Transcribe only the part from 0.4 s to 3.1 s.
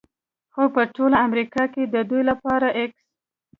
خو په ټول امریکا کې د دوی لپاره x